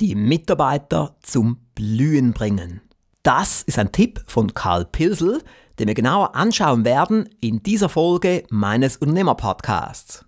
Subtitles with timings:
[0.00, 2.82] die Mitarbeiter zum Blühen bringen.
[3.22, 5.42] Das ist ein Tipp von Karl Pilsel,
[5.78, 10.24] den wir genauer anschauen werden in dieser Folge meines Unternehmer-Podcasts.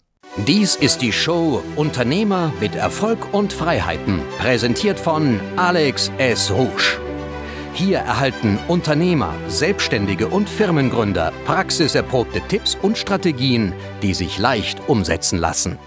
[0.47, 6.51] Dies ist die Show Unternehmer mit Erfolg und Freiheiten, präsentiert von Alex S.
[6.51, 6.99] Rouge.
[7.73, 13.73] Hier erhalten Unternehmer, Selbstständige und Firmengründer praxiserprobte Tipps und Strategien,
[14.03, 15.79] die sich leicht umsetzen lassen.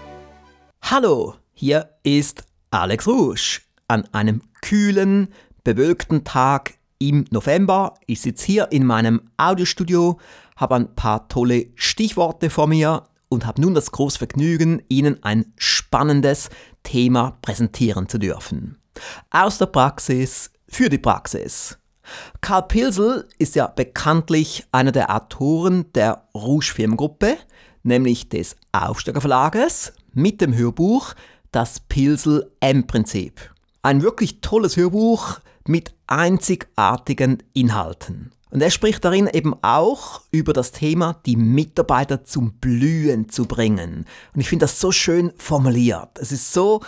[0.82, 5.28] Hallo, hier ist Alex Rouge an einem kühlen,
[5.64, 7.94] bewölkten Tag im November.
[8.06, 10.18] Ich sitze hier in meinem Audiostudio,
[10.56, 15.52] habe ein paar tolle Stichworte vor mir und habe nun das große Vergnügen, Ihnen ein
[15.56, 16.50] spannendes
[16.82, 18.78] Thema präsentieren zu dürfen.
[19.30, 21.78] Aus der Praxis für die Praxis.
[22.40, 27.36] Karl Pilsel ist ja bekanntlich einer der Autoren der Rouge Firmengruppe,
[27.82, 31.14] nämlich des Aufsteiger Verlages mit dem Hörbuch
[31.52, 33.51] Das Pilsel M-Prinzip.
[33.84, 38.30] Ein wirklich tolles Hörbuch, mit einzigartigen Inhalten.
[38.50, 44.06] Und er spricht darin eben auch über das Thema, die Mitarbeiter zum Blühen zu bringen.
[44.34, 46.18] Und ich finde das so schön formuliert.
[46.20, 46.80] Es ist so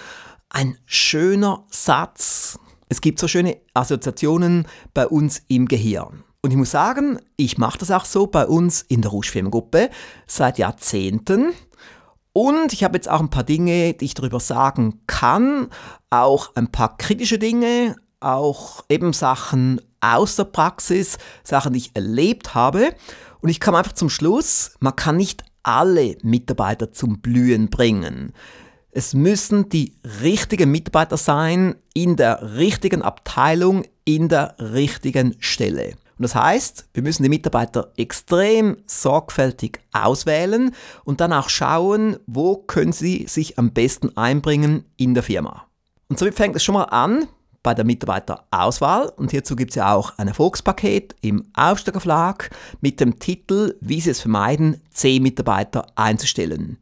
[0.50, 2.60] ein schöner Satz.
[2.88, 6.22] Es gibt so schöne Assoziationen bei uns im Gehirn.
[6.42, 9.90] Und ich muss sagen, ich mache das auch so bei uns in der Rouge Firmengruppe
[10.28, 11.54] seit Jahrzehnten.
[12.36, 15.68] Und ich habe jetzt auch ein paar Dinge, die ich darüber sagen kann,
[16.10, 22.56] auch ein paar kritische Dinge, auch eben Sachen aus der Praxis, Sachen, die ich erlebt
[22.56, 22.92] habe.
[23.40, 28.32] Und ich kam einfach zum Schluss, man kann nicht alle Mitarbeiter zum Blühen bringen.
[28.90, 35.94] Es müssen die richtigen Mitarbeiter sein, in der richtigen Abteilung, in der richtigen Stelle.
[36.16, 42.56] Und das heißt, wir müssen die Mitarbeiter extrem sorgfältig auswählen und dann auch schauen, wo
[42.56, 45.66] können sie sich am besten einbringen in der Firma.
[46.08, 47.26] Und somit fängt es schon mal an
[47.64, 53.00] bei der Mitarbeiterauswahl und hierzu gibt es ja auch ein Erfolgspaket im Aufsteiger Verlag mit
[53.00, 56.78] dem Titel Wie Sie es vermeiden, 10 Mitarbeiter einzustellen.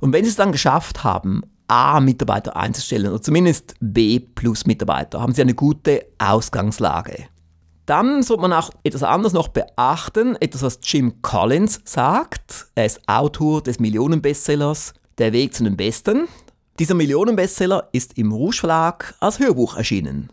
[0.02, 5.22] Und wenn Sie es dann geschafft haben, A Mitarbeiter einzustellen oder zumindest B plus Mitarbeiter,
[5.22, 7.28] haben Sie eine gute Ausgangslage.
[7.86, 12.68] Dann sollte man auch etwas anderes noch beachten, etwas was Jim Collins sagt.
[12.74, 16.28] Er ist Autor des Millionenbestsellers Der Weg zu den Besten.
[16.80, 20.32] Dieser Millionenbestseller ist im Rouge Verlag als Hörbuch erschienen.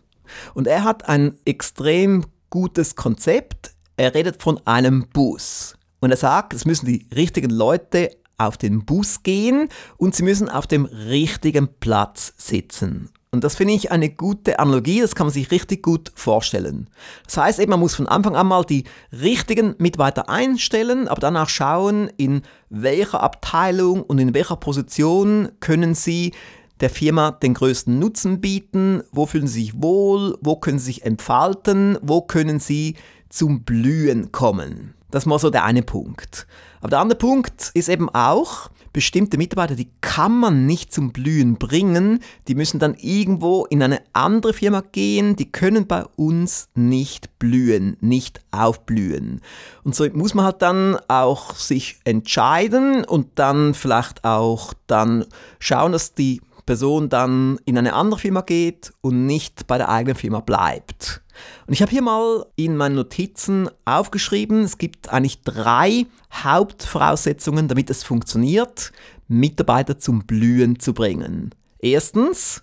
[0.54, 3.74] Und er hat ein extrem gutes Konzept.
[3.96, 5.76] Er redet von einem Bus.
[6.00, 10.48] Und er sagt, es müssen die richtigen Leute auf den Bus gehen und sie müssen
[10.48, 13.10] auf dem richtigen Platz sitzen.
[13.34, 16.90] Und das finde ich eine gute Analogie, das kann man sich richtig gut vorstellen.
[17.24, 21.48] Das heißt eben, man muss von Anfang an mal die richtigen Mitarbeiter einstellen, aber danach
[21.48, 26.34] schauen, in welcher Abteilung und in welcher Position können sie
[26.80, 31.06] der Firma den größten Nutzen bieten, wo fühlen sie sich wohl, wo können sie sich
[31.06, 32.96] entfalten, wo können sie
[33.30, 34.92] zum Blühen kommen.
[35.10, 36.46] Das mal so der eine Punkt.
[36.82, 41.54] Aber der andere Punkt ist eben auch, bestimmte Mitarbeiter, die kann man nicht zum Blühen
[41.54, 47.38] bringen, die müssen dann irgendwo in eine andere Firma gehen, die können bei uns nicht
[47.38, 49.40] blühen, nicht aufblühen.
[49.84, 55.24] Und so muss man halt dann auch sich entscheiden und dann vielleicht auch dann
[55.60, 60.16] schauen, dass die Person dann in eine andere Firma geht und nicht bei der eigenen
[60.16, 61.22] Firma bleibt.
[61.66, 67.90] Und ich habe hier mal in meinen Notizen aufgeschrieben, es gibt eigentlich drei Hauptvoraussetzungen, damit
[67.90, 68.92] es funktioniert,
[69.28, 71.54] Mitarbeiter zum Blühen zu bringen.
[71.78, 72.62] Erstens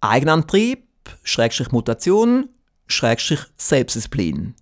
[0.00, 0.84] Eigenantrieb,
[1.22, 2.48] Schrägstrich Mutation,
[2.86, 4.54] Schrägstrich Selbstdisziplin.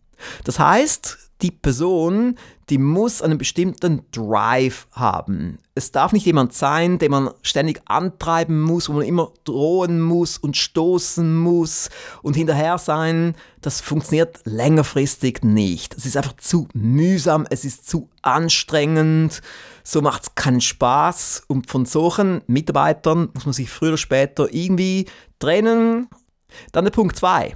[0.45, 2.37] Das heißt, die Person,
[2.71, 5.59] die muss einen bestimmten Drive haben.
[5.75, 10.39] Es darf nicht jemand sein, den man ständig antreiben muss, wo man immer drohen muss
[10.39, 11.91] und stoßen muss
[12.23, 13.35] und hinterher sein.
[13.61, 15.95] Das funktioniert längerfristig nicht.
[15.97, 19.43] Es ist einfach zu mühsam, es ist zu anstrengend,
[19.85, 21.45] so macht es keinen Spaß.
[21.49, 25.07] Und von solchen Mitarbeitern muss man sich früher oder später irgendwie
[25.39, 26.09] trennen.
[26.73, 27.55] Dann der Punkt 2.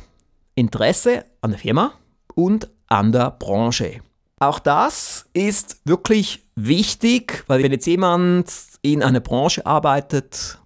[0.54, 1.94] Interesse an der Firma
[2.34, 4.02] und an der Branche.
[4.38, 8.52] Auch das ist wirklich wichtig, weil wenn jetzt jemand
[8.82, 10.58] in einer Branche arbeitet,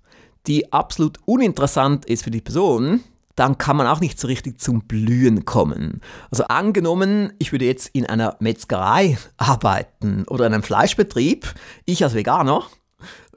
[0.47, 3.01] die absolut uninteressant ist für die Person,
[3.35, 6.01] dann kann man auch nicht so richtig zum Blühen kommen.
[6.31, 11.53] Also angenommen, ich würde jetzt in einer Metzgerei arbeiten oder in einem Fleischbetrieb,
[11.85, 12.63] ich als Veganer,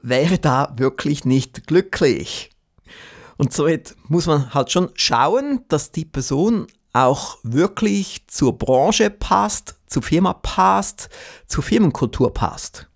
[0.02, 2.50] wäre da wirklich nicht glücklich.
[3.36, 3.68] Und so
[4.08, 6.66] muss man halt schon schauen, dass die Person
[7.04, 11.08] auch wirklich zur Branche passt, zur Firma passt,
[11.46, 12.88] zur Firmenkultur passt.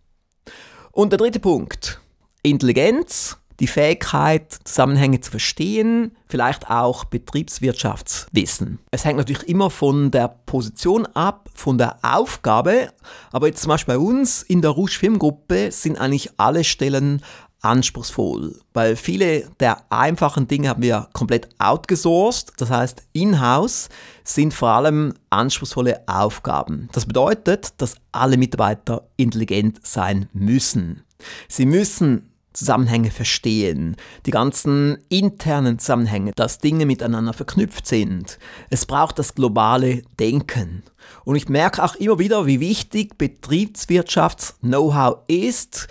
[0.90, 2.00] Und der dritte Punkt,
[2.43, 8.81] Intelligenz die Fähigkeit, Zusammenhänge zu verstehen, vielleicht auch Betriebswirtschaftswissen.
[8.90, 12.93] Es hängt natürlich immer von der Position ab, von der Aufgabe,
[13.31, 17.22] aber jetzt zum Beispiel bei uns in der Rouge Filmgruppe sind eigentlich alle Stellen
[17.62, 23.88] anspruchsvoll, weil viele der einfachen Dinge haben wir komplett outgesourced, das heißt in-house
[24.25, 26.88] sind vor allem anspruchsvolle Aufgaben.
[26.93, 31.05] Das bedeutet, dass alle Mitarbeiter intelligent sein müssen.
[31.49, 38.38] Sie müssen Zusammenhänge verstehen, die ganzen internen Zusammenhänge, dass Dinge miteinander verknüpft sind.
[38.69, 40.82] Es braucht das globale Denken.
[41.25, 45.88] Und ich merke auch immer wieder, wie wichtig Betriebswirtschafts-Know-how ist,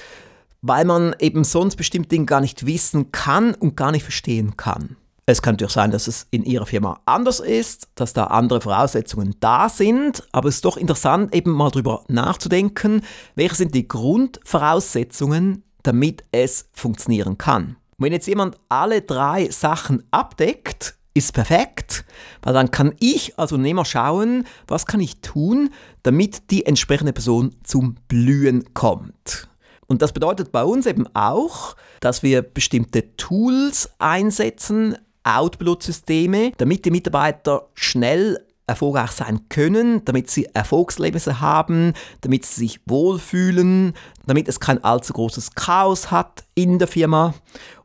[0.62, 4.98] weil man eben sonst bestimmte Dinge gar nicht wissen kann und gar nicht verstehen kann.
[5.26, 9.36] Es kann natürlich sein, dass es in Ihrer Firma anders ist, dass da andere Voraussetzungen
[9.40, 13.02] da sind, aber es ist doch interessant, eben mal darüber nachzudenken,
[13.36, 17.78] welche sind die Grundvoraussetzungen, damit es funktionieren kann.
[17.98, 22.04] wenn jetzt jemand alle drei Sachen abdeckt, ist perfekt,
[22.42, 25.70] weil dann kann ich als Unternehmer schauen, was kann ich tun,
[26.04, 29.51] damit die entsprechende Person zum Blühen kommt.
[29.92, 36.92] Und das bedeutet bei uns eben auch, dass wir bestimmte Tools einsetzen, Output-Systeme, damit die
[36.92, 41.92] Mitarbeiter schnell erfolgreich sein können, damit sie Erfolgserlebnisse haben,
[42.22, 43.92] damit sie sich wohlfühlen,
[44.26, 47.34] damit es kein allzu großes Chaos hat in der Firma.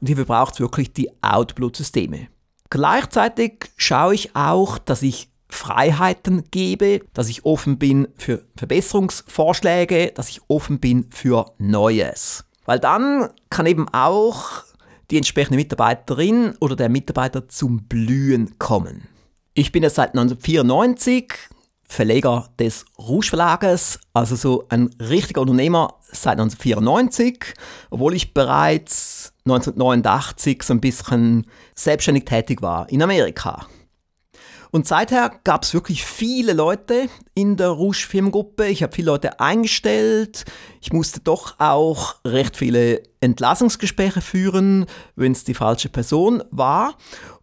[0.00, 2.28] Und hierfür braucht es wirklich die Output-Systeme.
[2.70, 10.28] Gleichzeitig schaue ich auch, dass ich Freiheiten gebe, dass ich offen bin für Verbesserungsvorschläge, dass
[10.28, 12.44] ich offen bin für Neues.
[12.64, 14.64] Weil dann kann eben auch
[15.10, 19.08] die entsprechende Mitarbeiterin oder der Mitarbeiter zum Blühen kommen.
[19.54, 21.32] Ich bin jetzt seit 1994
[21.88, 27.54] Verleger des Rouge Verlages, also so ein richtiger Unternehmer seit 1994,
[27.90, 31.46] obwohl ich bereits 1989 so ein bisschen
[31.76, 33.68] selbstständig tätig war in Amerika.
[34.76, 38.66] Und seither gab es wirklich viele Leute in der Rouge Firmengruppe.
[38.66, 40.44] Ich habe viele Leute eingestellt.
[40.82, 44.84] Ich musste doch auch recht viele Entlassungsgespräche führen,
[45.14, 46.94] wenn es die falsche Person war.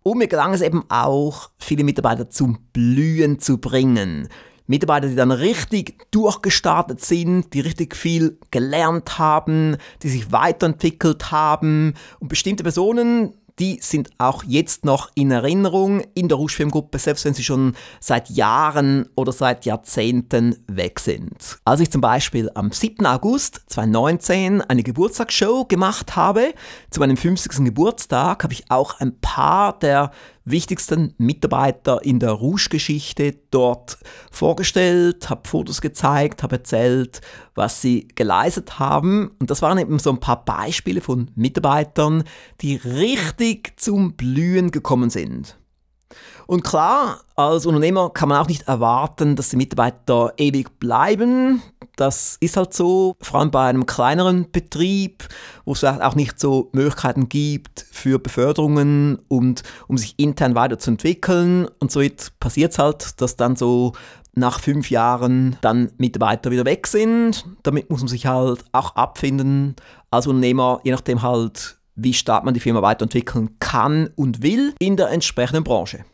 [0.03, 4.30] Und mir gelang es eben auch, viele Mitarbeiter zum Blühen zu bringen.
[4.68, 11.95] Mitarbeiter, die dann richtig durchgestartet sind, die richtig viel gelernt haben, die sich weiterentwickelt haben
[12.19, 17.26] und bestimmte Personen, die sind auch jetzt noch in Erinnerung in der Rouge Filmgruppe, selbst
[17.26, 21.60] wenn sie schon seit Jahren oder seit Jahrzehnten weg sind.
[21.66, 23.06] Als ich zum Beispiel am 7.
[23.06, 26.54] August 2019 eine Geburtstagsshow gemacht habe,
[26.90, 27.66] zu meinem 50.
[27.66, 30.12] Geburtstag, habe ich auch ein paar der
[30.45, 33.98] wichtigsten Mitarbeiter in der Rouge-Geschichte dort
[34.31, 37.22] vorgestellt, habe Fotos gezeigt, habe erzählt,
[37.56, 39.31] was sie geleistet haben.
[39.40, 42.24] Und das waren eben so ein paar Beispiele von Mitarbeitern,
[42.62, 45.57] die richtig zum Blühen gekommen sind.
[46.48, 51.62] Und klar, als Unternehmer kann man auch nicht erwarten, dass die Mitarbeiter ewig bleiben.
[51.95, 55.27] Das ist halt so, vor allem bei einem kleineren Betrieb,
[55.65, 61.68] wo es auch nicht so Möglichkeiten gibt für Beförderungen und um sich intern weiterzuentwickeln.
[61.80, 62.02] Und so
[62.40, 63.94] passiert es halt, dass dann so
[64.35, 67.45] nach fünf Jahren dann Mitarbeiter wieder weg sind.
[67.61, 69.76] Damit muss man sich halt auch abfinden
[70.09, 74.97] als Unternehmer, je nachdem halt, wie stark man die Firma weiterentwickeln kann und will in
[74.97, 76.06] der entsprechenden Branche.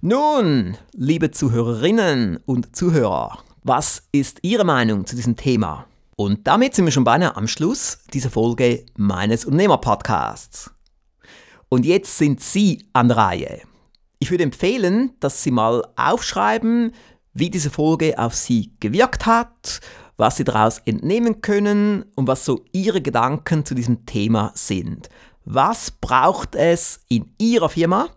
[0.00, 5.86] Nun, liebe Zuhörerinnen und Zuhörer, was ist Ihre Meinung zu diesem Thema?
[6.16, 10.70] Und damit sind wir schon beinahe am Schluss dieser Folge meines Unternehmer-Podcasts.
[11.68, 13.60] Und jetzt sind Sie an der Reihe.
[14.18, 16.92] Ich würde empfehlen, dass Sie mal aufschreiben,
[17.34, 19.80] wie diese Folge auf Sie gewirkt hat,
[20.18, 25.08] was Sie daraus entnehmen können und was so Ihre Gedanken zu diesem Thema sind.
[25.44, 28.10] Was braucht es in Ihrer Firma,